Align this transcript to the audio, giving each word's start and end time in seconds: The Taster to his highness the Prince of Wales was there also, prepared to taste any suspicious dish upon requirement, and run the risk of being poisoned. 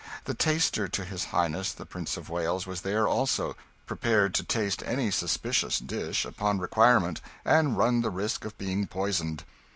The 0.23 0.33
Taster 0.33 0.87
to 0.87 1.03
his 1.05 1.25
highness 1.25 1.71
the 1.73 1.85
Prince 1.85 2.17
of 2.17 2.27
Wales 2.27 2.65
was 2.65 2.81
there 2.81 3.07
also, 3.07 3.55
prepared 3.85 4.33
to 4.33 4.43
taste 4.43 4.81
any 4.83 5.11
suspicious 5.11 5.77
dish 5.77 6.25
upon 6.25 6.57
requirement, 6.57 7.21
and 7.45 7.77
run 7.77 8.01
the 8.01 8.09
risk 8.09 8.43
of 8.43 8.57
being 8.57 8.87
poisoned. 8.87 9.43